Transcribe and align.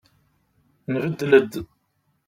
Nbeddel-d. 0.91 1.53